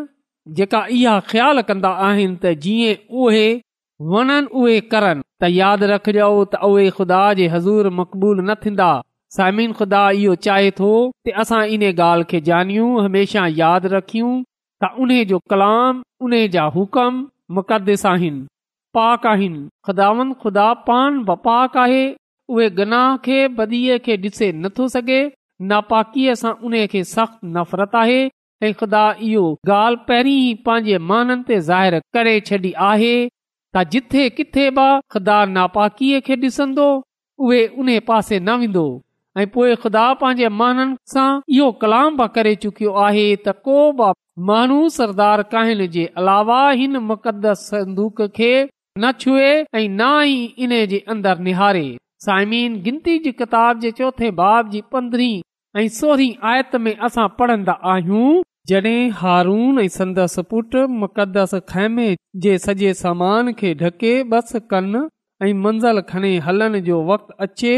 जेका 0.58 0.80
इहा 0.96 1.18
ख़्यालु 1.32 1.62
कंदा 1.68 1.90
आहिनि 2.08 2.36
त 2.44 2.52
जीअं 2.66 3.00
उहे 3.26 3.44
वणनि 4.12 4.50
उहे 4.60 5.56
यादि 5.60 5.86
रखजऊं 5.92 6.40
त 6.44 6.62
उहे 6.70 6.88
ख़ुदा 6.98 7.20
जे 7.40 7.46
हज़ूर 7.54 7.90
मक़बूल 8.00 8.40
न 8.42 8.54
थींदा 8.64 8.88
सामिन 9.36 9.72
ख़ुदा 9.80 10.02
इहो 10.22 10.34
चाहे 10.46 10.70
थो 10.80 10.90
असां 11.44 11.62
इन 11.76 11.82
ॻाल्हि 11.90 12.24
खे 12.30 12.62
हमेशा 12.80 13.46
यादि 13.64 13.92
रखियूं 13.98 14.32
त 14.84 14.90
उन 15.06 15.12
जो 15.34 15.38
कलाम 15.52 16.02
उन 16.28 16.34
जा 16.56 16.64
हुकम 16.78 17.22
मुक़दस 17.58 18.06
आहिनि 18.14 18.42
पाक 18.98 19.26
आहिनि 19.34 19.62
ख़ुदावन 19.88 20.32
ख़ुदा 20.44 20.68
पान 20.90 21.22
बपाक 21.30 21.76
आहे 21.84 22.02
उहे 22.50 22.68
गनाह 22.78 23.12
खे 23.24 23.36
बदीअ 23.58 23.96
खे 24.04 24.14
ॾिसे 24.26 24.46
नथो 24.62 24.86
सघे 24.94 25.18
नापाकीअ 25.72 26.32
सां 26.40 26.52
उन 26.68 26.72
खे 26.94 27.02
सख़्त 27.10 27.38
नफ़रत 27.56 27.92
आहे 28.02 28.16
ऐं 28.68 28.72
ख़ुदा 28.80 29.02
इहो 29.26 29.42
ॻाल्हि 29.72 30.00
पहिरीं 30.08 30.40
पंहिंजे 30.68 30.98
माननि 31.10 31.44
ते 31.50 31.58
ज़ाहिर 31.68 31.98
करे 32.16 32.32
छॾी 32.48 32.72
आहे 32.88 33.12
त 33.76 33.84
जिथे 33.94 34.24
किथे 34.38 34.64
बि 34.80 34.88
ख़ुदा 35.14 35.36
नापाकीअ 35.54 36.20
खे 36.30 36.38
ॾिसंदो 36.46 36.88
उहे 37.46 37.60
उन 37.84 37.94
पासे 38.10 38.40
न 38.40 38.58
वेंदो 38.64 38.84
ऐं 39.40 39.46
पोए 39.54 39.74
खुदा 39.86 40.04
पंहिंजे 40.24 40.48
माननि 40.62 40.96
सां 41.14 41.28
इहो 41.58 41.70
कलाम 41.84 42.16
बि 42.22 42.28
करे 42.38 42.54
चुकियो 42.64 42.96
आहे 43.06 43.24
त 43.46 43.54
को 43.70 43.76
बि 44.02 44.10
माण्हू 44.50 44.80
सरदार 44.98 45.42
कहिन 45.54 45.86
जे 45.96 46.08
अलावा 46.22 46.60
हिन 46.82 47.02
मुक़दस 47.14 47.62
संदूक 47.74 48.22
खे 48.40 48.52
न 48.62 49.16
छुए 49.22 49.48
ऐं 49.52 49.88
न 49.88 50.12
ई 50.34 50.38
इन 50.66 50.76
जे 50.94 51.04
अंदरि 51.14 51.42
निहारे 51.50 51.88
साइमिन 52.24 52.72
गिनती 52.86 53.12
जी 53.26 53.30
किताब 53.36 53.78
जे 53.82 53.90
चोथे 53.98 54.28
बाब 54.38 54.70
जी 54.72 54.80
पंद्रहीं 54.94 55.40
ऐं 55.82 55.86
सोरहीं 55.98 56.34
आयत 56.50 56.74
में 56.86 56.92
असां 57.06 57.26
पढ़ंदा 57.38 57.74
आहियूं 57.92 58.32
जॾहिं 58.72 59.00
हारून 59.20 59.78
ऐं 59.82 59.86
संदसि 59.94 60.42
पुटु 60.50 60.82
मक़दस 61.04 61.54
खस 61.72 62.66
कनि 64.72 65.02
ऐं 65.46 65.52
मंज़िल 65.62 66.00
खने 66.12 66.34
हलण 66.48 66.78
जो 66.90 67.02
वक़्तु 67.12 67.34
अचे 67.46 67.72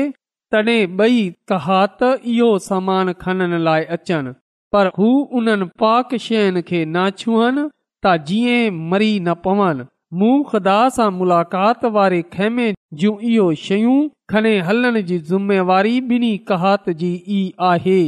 तॾहिं 0.55 0.97
बई 0.97 1.23
तहात 1.53 2.03
इहो 2.13 2.49
समान 2.69 3.13
खनन 3.23 3.59
लाइ 3.69 3.85
अचनि 3.99 4.35
पर 4.73 4.91
हू 4.99 5.13
उन्हनि 5.41 5.71
पाक 5.85 6.15
शयुनि 6.27 6.63
खे 6.73 6.85
ना 6.97 7.09
छुहन 7.23 7.63
त 8.07 8.17
जीअं 8.33 8.79
मरी 8.93 9.13
न 9.21 9.35
पवनि 9.47 9.89
मूं 10.21 10.33
ख़ुदा 10.49 10.81
सां 10.95 11.05
मुलाक़ात 11.19 11.85
वारे 11.93 12.17
खेमे 12.33 12.65
जूं 13.03 13.13
इहो 13.29 13.45
शयूं 13.61 13.93
खणे 14.33 14.51
हलण 14.71 14.99
जी 15.11 15.17
ज़िमेवारी 15.31 15.93
ॿिन्ही 16.09 16.33
कहात 16.51 16.91
जी 17.03 17.09
ई 17.13 17.39
आहे 17.69 18.01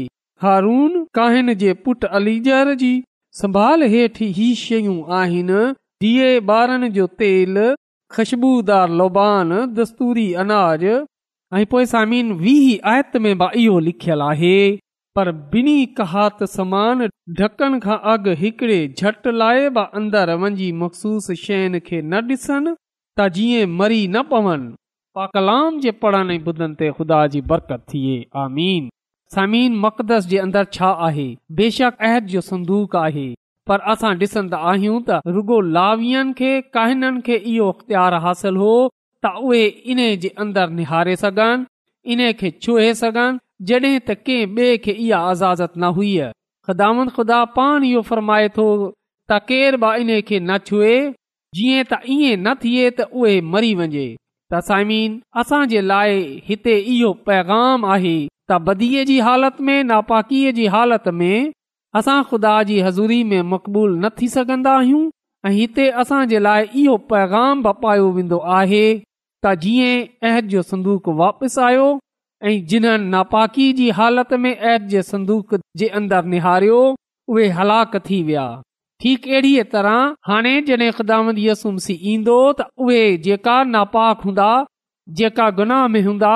हारून 0.47 0.99
काहिन 1.19 1.53
जे 1.63 1.73
पुटु 1.87 2.11
अलीजर 2.19 2.73
जी 2.83 2.91
संभाल 3.41 3.83
हेठि 3.95 4.29
ई 4.49 4.53
शयूं 4.65 4.99
आहिनि 5.21 5.63
धीअ 6.05 6.31
ॿारनि 6.59 6.89
जो 6.99 7.07
तेल 7.25 7.57
ख़ुशबूदार 8.17 8.89
लोबान 9.01 9.57
दस्तूरी 9.81 10.29
अनाज 10.45 10.85
ऐं 10.93 11.65
पोइ 11.73 11.85
सामिन 11.95 12.33
वीह 12.45 12.67
आयत 12.93 13.17
में 13.29 13.35
बि 13.45 13.49
इहो 13.65 13.79
लिखियलु 13.89 14.29
आहे 14.31 14.57
पर 15.17 15.31
बिनी 15.51 15.85
कहात 15.99 16.43
समान 16.53 17.07
ढकन 17.41 17.79
खां 17.81 17.97
अॻु 18.13 18.33
हिकड़े 18.39 18.79
झट 18.99 19.27
लाइ 19.43 19.69
अंदर 19.83 20.35
वञी 20.45 20.71
मखसूस 20.81 21.31
शयुनि 21.43 21.81
खे 21.89 22.01
न 22.03 22.23
ॾिसनि 22.31 22.73
त 23.19 23.27
जीअं 23.37 23.69
मरी 23.83 23.99
न 24.15 24.23
पवनि 24.33 24.73
पाकलाम 25.19 25.79
जे 25.85 25.91
पढ़ण 26.05 26.75
ते 26.81 26.91
ख़ुदा 26.99 27.21
जी 27.35 27.41
बरकत 27.53 27.85
थिए 27.93 28.17
आमीन 28.47 28.89
समीन 29.37 29.77
मक़दस 29.85 30.27
जे 30.33 30.39
अंदरि 30.47 30.71
छा 30.79 30.91
आहे 31.11 31.29
बेशक 31.61 32.03
अहद 32.11 32.27
जो 32.35 32.41
संदूक 32.51 32.97
आहे 33.03 33.27
पर 33.71 33.87
असां 33.95 34.13
ॾिसंदा 34.23 34.59
आहियूं 34.73 34.99
त 35.11 35.37
रुॻो 35.39 35.61
लावियन 35.79 36.33
खे 36.43 36.53
काहिननि 36.79 37.23
खे 37.31 37.37
इहो 37.53 37.71
अख़्तियार 37.77 38.19
हासिल 38.27 38.61
हो 38.65 38.73
त 39.27 39.35
उहे 39.45 39.65
इन 39.95 40.03
जे 40.27 40.35
अंदरि 40.47 40.75
निहारे 40.83 41.17
सघनि 41.25 41.65
इन्हे 42.17 42.33
खे 42.43 42.51
छुहे 42.65 42.93
सघनि 43.05 43.44
जडहिं 43.63 43.99
त 43.99 44.15
कंहिं 44.27 44.55
बे 44.55 44.69
खे 44.85 44.93
इहा 44.93 45.19
आज़ाज़त 45.33 45.73
न 45.77 45.91
हुई 45.99 46.17
ख़ुदान 46.69 47.09
ख़ुदा 47.17 47.39
पान 47.57 47.85
इहो 47.91 48.01
फरमाए 48.11 48.49
थो 48.57 48.65
त 48.91 49.39
केर 49.49 49.77
बि 49.83 49.91
इन 50.05 50.11
खे 50.31 50.41
न 50.41 50.57
छुहे 50.67 50.97
त 51.91 52.01
ईअं 52.17 52.39
न 52.45 52.55
थिए 52.63 52.89
त 52.91 53.07
उहे 53.21 53.35
मरी 53.53 53.75
वञे 53.81 54.07
त 54.53 54.63
साइमीन 54.71 55.21
असां 55.43 55.61
जे 55.75 55.81
लाइ 55.91 56.19
हिते 56.49 56.77
इहो 56.95 57.13
पैगाम 57.29 57.85
आहे 57.97 58.15
त 58.51 58.59
बदीअ 58.71 59.05
जी 59.13 59.19
हालति 59.29 59.65
में 59.71 59.79
नापाकीअ 59.93 60.53
जी 60.61 60.67
हालत 60.77 61.09
में 61.21 61.37
असां 62.01 62.19
ख़ुदा 62.33 62.55
जी 62.73 62.79
हज़ूरी 62.89 63.23
में 63.33 63.41
मक़बूल 63.55 63.95
न 64.05 64.09
थी 64.21 64.29
सघंदा 64.37 64.75
आहियूं 64.81 65.05
ऐं 65.49 65.53
हिते 65.61 65.89
असां 66.03 66.23
जे 66.35 66.39
लाइ 66.49 66.69
इहो 66.85 66.97
पैगाम 67.13 67.63
बपायो 67.69 68.11
वेंदो 68.19 68.39
आहे 68.61 68.87
त 68.99 69.55
जीअं 69.67 69.95
अहद 70.33 70.55
जो 70.57 70.63
संदूक 70.73 71.09
वापिसि 71.23 71.61
आयो 71.69 71.87
ऐं 72.49 72.61
जिन्हनि 72.69 73.05
नापाकी 73.11 73.67
जी 73.77 73.89
हालति 73.99 74.37
में 74.45 74.51
ऐद 74.71 74.89
जे 74.89 75.03
संदूक 75.03 75.55
जे 75.81 75.87
अंदरि 75.99 76.29
निहारियो 76.31 76.79
उहे 77.33 77.47
हलाक 77.59 77.97
थी 78.09 78.23
विया 78.23 78.43
ठीक 79.01 79.29
अहिड़ी 79.29 79.53
तरह 79.75 79.95
हाणे 80.31 80.51
जॾहिं 80.67 80.91
ख़िदामत 80.99 81.35
यसुमसी 81.45 81.95
ईंदो 82.13 82.35
त 82.59 82.67
उहे 82.87 83.01
जेका 83.29 83.55
नापाक 83.75 84.25
हूंदा 84.29 84.49
जेका 85.21 85.49
गुनाह 85.61 85.87
में 85.95 86.01
हूंदा 86.09 86.33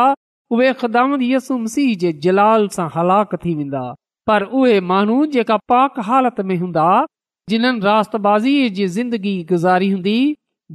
उहे 0.57 0.73
ख़िदामत 0.83 1.25
यसुमसी 1.31 1.85
जे 2.05 2.13
जलाल 2.27 2.67
सां 2.77 2.89
हलाक 2.97 3.35
थी 3.45 3.55
वेंदा 3.61 3.83
पर 4.31 4.45
उहे 4.61 4.81
माण्हू 4.93 5.17
जेका 5.37 5.57
पाक 5.73 5.99
हालत 6.09 6.41
में 6.53 6.57
हूंदा 6.65 6.87
जिन्हनि 7.53 7.85
राताज़ीअ 7.89 8.71
जी 8.79 8.87
ज़िंदगी 8.97 9.35
गुज़ारी 9.53 9.91
हूंदी 9.97 10.17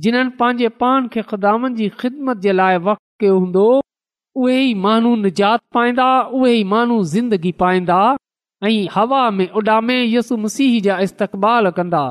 जिन्हनि 0.06 0.36
पंहिंजे 0.44 0.70
पान 0.86 1.08
खे 1.18 1.26
ख़िदामनि 1.34 1.76
जी 1.82 1.90
ख़िदमत 2.04 2.46
जे 2.48 2.54
लाइ 2.62 2.78
वक़्तु 2.90 3.12
कयो 3.26 3.40
हूंदो 3.46 3.66
उहे 4.36 4.60
ई 4.62 4.74
माण्हू 4.84 5.16
निजात 5.24 5.60
पाईंदा 5.74 6.06
उहे 6.36 6.52
ई 6.60 6.64
माण्हू 6.74 7.02
ज़िंदगी 7.14 7.52
पाईंदा 7.60 7.98
ऐं 8.66 8.88
हवा 8.94 9.22
में 9.38 9.48
उॾामे 9.62 9.98
यसु 10.14 10.38
मसीह 10.46 10.80
जा 10.84 10.98
इस्तेक़बाल 11.06 11.70
कंदा 11.80 12.02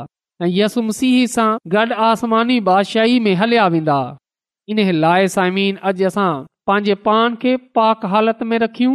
ऐं 0.42 0.46
यसुम 0.58 0.90
सीह 0.98 1.24
सां 1.34 1.48
गॾु 1.74 1.94
आसमानी 2.10 2.58
बादशाही 2.68 3.18
में 3.26 3.34
हलिया 3.40 3.66
वेंदा 3.74 3.98
इन 4.68 4.80
लाइ 5.04 5.28
साइमीन 5.34 5.76
अॼु 5.90 6.06
असां 6.10 6.30
पंहिंजे 6.66 6.94
पान 7.08 7.36
खे 7.42 7.56
पाक 7.80 8.04
हालत 8.14 8.42
में 8.52 8.58
रखियूं 8.64 8.94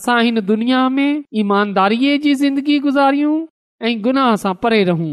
असां 0.00 0.20
हिन 0.24 0.40
दुनिया 0.52 0.82
में 0.98 1.10
ईमानदारीअ 1.44 2.16
जी 2.26 2.34
ज़िंदगी 2.42 2.78
गुज़ारियूं 2.90 3.36
ऐं 3.90 3.94
गुनाह 4.10 4.34
सां 4.44 4.54
परे 4.64 4.82
रहूं 4.92 5.12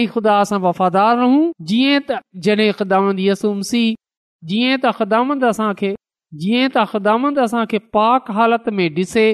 ऐं 0.00 0.06
ख़ुदा 0.14 0.42
सां 0.52 0.60
वफ़ादार 0.70 1.16
रहूं 1.26 1.42
जीअं 1.72 2.00
त 2.10 2.20
जॾहिं 2.48 2.72
ख़िदामंदसुम 2.82 3.60
सीह 3.74 3.94
जीअं 4.52 4.76
त 4.82 4.98
ख़दामंद 5.00 5.48
असांखे 5.54 5.94
जीअं 6.40 6.68
त 6.74 6.82
खदावंद 6.92 7.38
असांखे 7.38 7.78
पाक 7.96 8.30
हालत 8.36 8.68
में 8.78 8.88
ॾिसे 8.96 9.26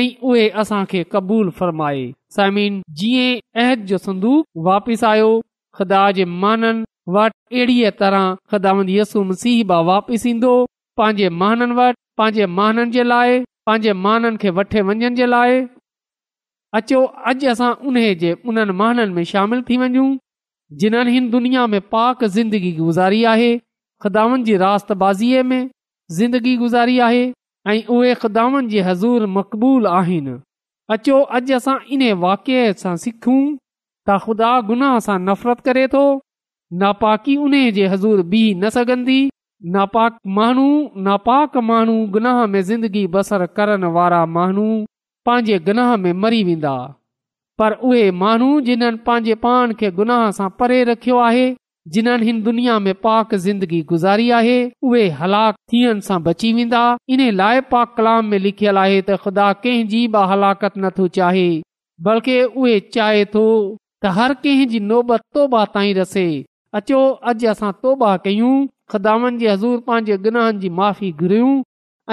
ऐं 0.00 0.08
उहे 0.28 0.48
असां 0.62 0.84
क़बूल 1.10 1.50
फ़र्माए 1.58 2.04
समीन 2.36 2.80
जीअं 3.00 3.40
अहद 3.62 3.84
जो 3.90 3.98
संदूक 3.98 4.44
वापिसि 4.68 5.06
आयो 5.06 5.30
खुदा 5.76 6.10
जे 6.18 6.24
माननि 6.44 6.84
वटि 7.16 7.56
अहिड़ीअ 7.56 7.90
तरह 8.00 8.24
खदामंदसु 8.52 9.22
मसीहबा 9.30 9.78
वापसि 9.92 10.30
ईंदो 10.30 10.54
पंहिंजे 10.96 11.28
माननि 11.42 11.74
वटि 11.80 11.96
पंहिंजे 12.18 12.46
माननि 12.58 12.90
जे 12.96 13.02
लाइ 13.12 13.38
पंहिंजे 13.66 13.92
माननि 14.06 14.36
खे 14.42 14.50
वठे 14.58 14.80
वञण 14.88 15.14
जे 15.20 15.26
लाइ 15.30 15.60
अचो 16.78 17.00
अॼु 17.32 17.48
असां 17.52 17.72
उन 17.88 17.96
जे 18.22 18.32
उन्हनि 18.48 18.72
महाननि 18.80 19.12
में 19.18 19.24
शामिल 19.32 19.62
थी 19.68 19.76
वञू 19.84 20.04
जिन्हनि 20.80 21.12
हिन 21.12 21.30
दुनिया 21.30 21.66
में 21.74 21.80
पाक 21.94 22.24
ज़िंदगी 22.36 22.72
गुज़ारी 22.82 23.22
आहे 23.34 23.52
खदामन 24.02 24.42
जी 24.44 24.56
रात 24.56 24.92
में 25.50 25.62
ज़िंदगी 26.16 26.56
गुज़ारी 26.56 26.98
आहे 27.04 27.24
ऐं 27.68 27.82
उहे 27.94 28.14
ख़ुदानि 28.20 28.68
जे 28.68 28.80
हज़ूर 28.82 29.24
मक़बूल 29.36 29.86
आहिनि 29.86 30.36
अचो 30.94 31.18
अॼु 31.38 31.54
असां 31.56 31.74
इन 31.96 32.02
वाकिए 32.22 32.62
सां 32.82 32.94
सिखूं 33.02 33.40
त 34.08 34.16
ख़ुदा 34.26 34.50
गुनाह 34.70 34.98
सां 35.06 35.18
नफ़रत 35.24 35.60
करे 35.68 35.86
थो 35.94 36.04
नापाकी 36.84 37.36
उन 37.48 37.56
जे 37.80 37.86
हज़ूर 37.94 38.22
बीह 38.32 38.54
न 38.62 38.70
सघंदी 38.76 39.18
नापाक 39.76 40.16
माण्हू 40.40 40.66
नापाक 41.10 41.56
माण्हू 41.72 41.96
गुनाह 42.16 42.40
में 42.54 42.60
ज़िंदगी 42.70 43.06
बसर 43.18 43.46
करण 43.58 43.84
वारा 43.98 44.24
माण्हू 44.38 44.66
पंहिंजे 45.28 45.58
गुनाह 45.70 45.96
में 46.06 46.12
मरी 46.24 46.42
वेंदा 46.50 46.74
पर 47.58 47.72
उहे 47.90 48.10
माण्हू 48.24 48.60
जिन्हनि 48.70 49.02
पंहिंजे 49.08 49.34
पाण 49.44 49.72
खे 49.80 49.90
गुनाह 50.00 50.30
सां 50.40 50.48
परे 50.62 50.82
रखियो 50.92 51.18
आहे 51.28 51.46
जिन्हनि 51.92 52.26
हिन 52.26 52.42
दुनिया 52.44 52.78
में 52.84 52.92
पाक 53.04 53.34
ज़िंदगी 53.46 53.80
गुज़ारी 53.90 54.30
आहे 54.38 54.56
उहे 54.88 55.08
हलाका 55.20 56.18
बची 56.26 56.52
वेंदा 56.54 56.80
इन 57.16 57.20
लाइ 57.36 57.60
पाक 57.70 57.94
कलाम 57.96 58.26
में 58.32 58.38
लिखियल 58.46 58.78
आहे 58.78 59.00
त 59.08 59.16
ख़ुदा 59.22 59.52
कंहिंजी 59.64 60.02
बि 60.16 60.24
हलाकत 60.32 60.72
नथो 60.84 61.06
चाहे 61.18 61.46
बल्कि 62.08 62.36
उहे 62.50 62.78
चाहे 62.96 63.24
थो 63.36 63.44
त 64.02 64.12
हर 64.18 64.34
कंहिंजी 64.44 64.80
नोबत 64.90 65.20
तौबा 65.36 65.62
अॼु 66.78 67.02
असां 67.50 67.70
तोबा 67.84 68.16
कयूं 68.26 68.52
ख़ुदानि 68.92 69.38
जे 69.38 69.48
हज़ूर 69.52 69.78
पंहिंजे 69.86 70.16
गुनाहनि 70.26 70.58
जी 70.64 70.68
माफ़ी 70.80 71.12
घुरियूं 71.20 71.54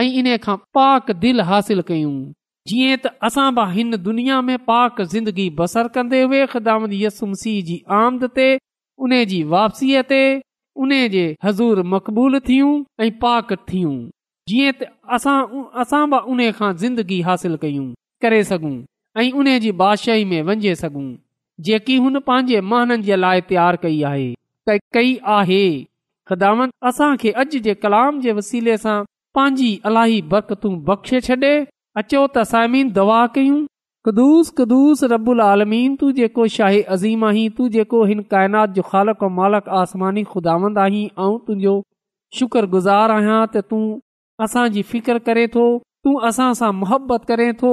ऐं 0.01 0.05
इन 0.21 0.35
खां 0.45 0.55
पाक 0.77 1.11
दिलि 1.25 1.43
हासिल 1.51 1.81
कयूं 1.91 2.15
जीअं 2.71 2.97
त 3.05 3.11
असां 3.29 3.49
बि 3.59 3.65
हिन 3.75 3.97
दुनिया 4.07 4.39
में 4.51 4.57
पाक 4.71 5.01
ज़िंदगी 5.15 5.49
बसर 5.59 5.87
कंदे 5.97 6.21
हुए 6.23 6.45
ख़िदामत 6.55 6.95
यस 7.03 7.19
मुसीह 7.33 7.59
जी 7.69 7.77
आमदन 7.99 8.33
ते 8.39 8.47
उन 9.03 9.13
जी 9.31 9.41
वापसीअ 9.53 10.01
ते 10.09 10.19
उन 10.85 10.91
जे 11.15 11.23
हज़ूर 11.45 11.81
मक़बूल 11.93 12.39
थियूं 12.49 12.71
ऐं 13.05 13.11
पाक 13.23 13.53
थियूं 13.69 13.95
जीअं 14.49 14.85
असां 15.83 16.03
बि 16.13 16.17
उन 16.35 16.43
खां 16.57 16.71
ज़िंदगी 16.83 17.19
हासिल 17.27 17.57
कयूं 17.63 18.75
ऐं 19.23 19.31
उन 19.41 19.49
जी 19.65 19.71
बादशाही 19.81 20.25
में 20.31 20.41
वञे 20.49 20.75
जेकी 21.67 21.95
हुन 22.05 22.19
पंहिंजे 22.29 22.61
महाननि 22.69 23.03
जे 23.09 23.15
लाइ 23.15 23.41
तयार 23.51 23.75
कई 23.85 25.15
आहे 25.37 25.63
ख़्दात 26.29 26.69
असांखे 26.89 27.31
अॼु 27.43 27.59
जे 27.67 27.73
कलाम 27.85 28.19
जे 28.25 28.31
वसीले 28.41 28.77
सां 28.85 28.97
पंहिंजी 29.37 29.69
अलाई 29.91 30.21
बरतूं 30.33 30.73
बख़्शे 30.89 31.21
छॾे 31.29 31.53
अचो 32.01 32.25
त 32.37 32.43
साइमीन 32.51 32.91
दवा 32.97 33.25
कयूं 33.35 33.59
कदुूस 34.05 34.49
कदुस 34.57 35.03
रबुल 35.11 35.39
आलमीन 35.43 35.95
तू 36.01 36.11
जेको 36.17 36.45
शाही 36.55 36.81
अज़ीम 36.95 37.23
आहीं 37.27 37.49
तू 37.59 37.67
जेको 37.75 38.03
हिन 38.09 38.19
काइनात 38.33 38.73
जो 38.73 38.81
ख़ालक 38.89 39.23
ऐं 39.23 39.29
मालक 39.37 39.69
आसमानी 39.77 40.23
खुदावंद 40.33 40.77
आहीं 40.83 41.01
ऐं 41.05 41.31
तुंहिंजो 41.47 41.71
शुक्रगुज़ार 42.39 43.13
आहियां 43.15 43.39
त 43.55 43.63
तूं 43.71 43.79
असांजी 44.47 44.83
फिकर 44.91 45.19
करे 45.29 45.45
थो 45.55 45.63
तूं 46.07 46.13
असां 46.29 46.49
सां 46.59 46.69
मुहबत 46.81 47.25
करे 47.31 47.47
थो 47.63 47.71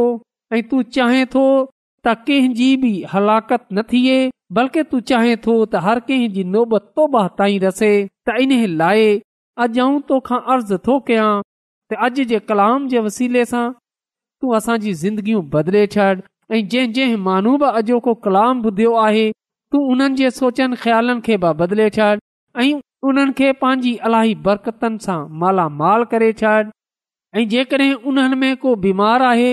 ऐं 0.58 0.62
तूं 0.70 0.80
चाहे 0.98 1.20
थो 1.36 1.44
त 1.50 2.16
कंहिंजी 2.30 2.70
बि 2.86 2.94
हलाकत 3.12 3.66
न 3.72 3.84
थिए 3.92 4.16
बल्कि 4.60 4.86
तूं 4.94 5.02
चाहे 5.12 5.36
थो 5.48 5.58
त 5.66 5.84
हर 5.88 6.02
कंहिंजी 6.08 6.46
नोबत 6.54 6.88
तोबा 7.02 7.26
ताईं 7.42 7.60
रसे 7.66 7.92
त 8.30 8.40
इन 8.46 8.56
लाइ 8.84 9.06
अॼु 9.66 9.84
आऊं 9.88 10.00
तोखा 10.14 10.40
अर्ज़ु 10.56 10.80
थो 10.88 10.98
कयां 11.12 11.30
त 11.44 12.02
अॼु 12.08 12.28
जे 12.34 12.42
कलाम 12.52 12.90
जे 12.94 13.06
वसीले 13.10 13.46
सां 13.54 13.66
तूं 14.42 14.54
असांजी 14.56 14.92
ज़िंदगियूं 15.02 15.42
बदिले 15.50 15.86
छॾ 15.94 16.08
ऐं 16.54 16.60
जंहिं 16.70 16.92
जंहिं 16.92 17.16
माण्हू 17.26 17.56
बि 17.62 17.66
अॼोको 17.80 18.14
कलाम 18.26 18.62
ॿुधियो 18.66 18.94
आहे 19.06 19.26
तू 19.72 19.78
उन्हनि 19.92 20.14
जे 20.20 20.30
सोचनि 20.38 20.76
ख़्यालनि 20.84 21.20
खे 21.26 21.36
बि 21.44 21.52
बदिले 21.60 21.88
छॾु 21.96 22.16
ऐं 22.62 22.80
उन्हनि 23.10 23.32
खे 23.38 23.50
पंहिंजी 23.62 23.94
अलाही 24.08 24.34
बरकतनि 24.46 24.98
सां 25.06 25.20
मालामाल 25.42 26.04
करे 26.14 26.32
छॾ 26.42 26.56
ऐं 27.38 27.46
जेकॾहिं 27.54 27.92
उन्हनि 28.10 28.36
में 28.42 28.56
को 28.64 28.74
बीमार 28.86 29.22
आहे 29.32 29.52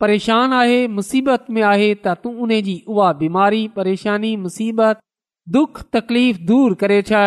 परेशान 0.00 0.52
आहे 0.62 0.80
मुसीबत 0.96 1.46
में 1.56 1.62
आहे 1.74 1.94
त 2.06 2.16
तूं 2.24 2.34
उन 2.46 2.56
जी 2.70 2.76
उहा 2.94 3.12
बीमारी 3.22 3.62
परेशानी 3.76 4.34
मुसीबत 4.46 5.00
दुख 5.58 5.82
तकलीफ़ 5.96 6.40
दूर 6.52 6.74
करे 6.84 7.00
छॾ 7.12 7.22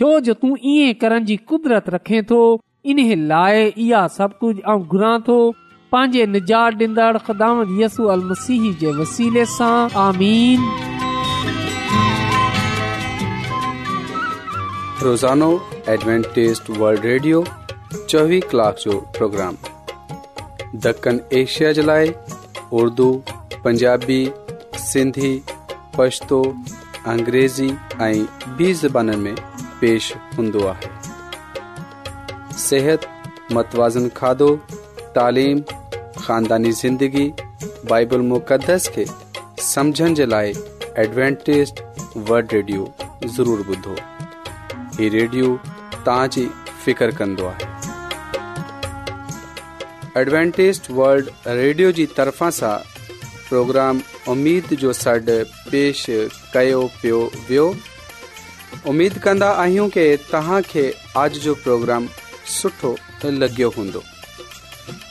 छो 0.00 0.10
जो 0.30 0.34
तूं 0.42 0.56
ईअं 0.74 0.98
करण 1.04 1.24
जी 1.32 1.36
कुदरत 1.52 1.88
रखे 1.96 2.22
थो 2.32 2.40
इन 2.94 3.08
लाइ 3.34 3.68
इहा 3.86 4.06
सभु 4.18 4.38
कुझु 4.44 4.70
ऐं 4.72 4.78
घुरां 4.92 5.18
थो 5.28 5.38
चोवीह 5.92 6.38
कलाक 6.46 7.26
जो 18.82 18.98
दखण 20.76 21.18
एशिया 21.40 21.72
जे 21.72 21.82
लाइ 21.82 22.12
उर्दू 22.82 23.10
पंजाबी 23.64 24.22
सिंधी 24.88 25.34
पछतो 25.98 26.42
अंग्रेज़ी 27.14 27.70
ऐं 28.02 28.56
बि 28.58 28.72
ज़बान 28.84 29.16
में 29.24 29.34
पेश 29.80 30.12
हूंदो 30.38 30.66
आहे 30.72 30.94
सिहत 32.66 33.06
मतवाज़न 33.52 34.08
खाधो 34.20 34.54
तालीम 35.16 35.60
ख़ानदानी 36.30 36.70
ज़िंदगी 36.80 37.26
بائبل 37.90 38.20
मुक़दस 38.32 38.86
खे 38.96 39.04
समुझण 39.68 40.14
जे 40.18 40.26
लाइ 40.32 40.50
एडवेंटेज़ 41.04 41.72
वल्ड 42.28 42.52
रेडियो 42.56 42.82
ضرور 43.36 43.62
ॿुधो 43.76 43.96
हीउ 44.98 45.12
रेडियो 45.14 45.48
तव्हांजी 45.94 46.44
فکر 46.84 47.10
कंदो 47.20 47.46
आहे 47.46 47.90
एडवेंटेज़ 50.20 50.80
वल्ड 51.00 51.30
रेडियो 51.62 51.90
जी 51.98 52.06
तरफ़ां 52.20 52.50
सां 52.60 52.76
प्रोग्राम 53.48 54.02
उमीद 54.36 54.74
जो 54.84 54.92
सॾु 55.00 55.36
पेश 55.72 56.04
कयो 56.54 56.82
पियो 57.02 57.20
वियो 57.50 57.66
उमेद 58.94 59.18
कन्दा 59.26 59.50
आहियूं 59.66 59.88
कि 59.98 60.06
तव्हां 60.32 60.60
آج 61.22 61.32
جو 61.44 61.54
پروگرام 61.64 62.06
प्रोग्राम 62.06 62.06
सुठो 62.56 62.96
लॻियो 63.40 64.04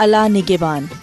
अला 0.00 0.26
निगिवान 0.34 0.99